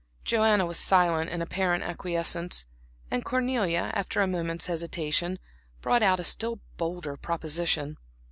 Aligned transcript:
Joanna 0.23 0.65
was 0.65 0.79
silent 0.79 1.29
in 1.29 1.43
apparent 1.43 1.83
acquiescence; 1.83 2.65
and 3.11 3.23
Cornelia, 3.23 3.91
after 3.93 4.19
a 4.19 4.25
moment's 4.27 4.65
hesitation, 4.65 5.37
brought 5.79 6.01
out 6.01 6.19
a 6.19 6.23
still 6.23 6.59
bolder 6.75 7.15
proposition. 7.17 7.97